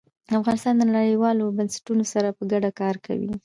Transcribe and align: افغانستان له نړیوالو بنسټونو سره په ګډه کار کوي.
افغانستان 0.39 0.73
له 0.79 0.85
نړیوالو 0.97 1.55
بنسټونو 1.57 2.03
سره 2.13 2.29
په 2.37 2.43
ګډه 2.51 2.69
کار 2.81 2.95
کوي. 3.05 3.31